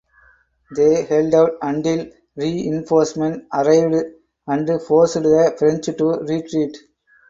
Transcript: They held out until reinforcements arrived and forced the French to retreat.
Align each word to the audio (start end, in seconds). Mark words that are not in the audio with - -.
They 0.75 1.03
held 1.03 1.31
out 1.35 1.51
until 1.61 2.07
reinforcements 2.35 3.45
arrived 3.53 3.95
and 4.47 4.81
forced 4.81 5.13
the 5.21 5.55
French 5.59 5.95
to 5.95 6.05
retreat. 6.27 6.75